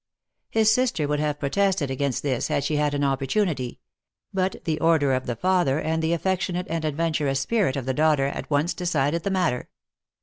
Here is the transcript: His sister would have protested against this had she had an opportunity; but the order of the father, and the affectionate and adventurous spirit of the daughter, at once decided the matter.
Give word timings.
His 0.49 0.71
sister 0.71 1.07
would 1.07 1.19
have 1.19 1.37
protested 1.39 1.91
against 1.91 2.23
this 2.23 2.47
had 2.47 2.63
she 2.63 2.77
had 2.77 2.95
an 2.95 3.03
opportunity; 3.03 3.81
but 4.33 4.55
the 4.63 4.79
order 4.79 5.13
of 5.13 5.27
the 5.27 5.35
father, 5.35 5.79
and 5.79 6.01
the 6.01 6.11
affectionate 6.11 6.65
and 6.71 6.83
adventurous 6.83 7.39
spirit 7.39 7.75
of 7.75 7.85
the 7.85 7.93
daughter, 7.93 8.25
at 8.25 8.49
once 8.49 8.73
decided 8.73 9.21
the 9.21 9.29
matter. 9.29 9.69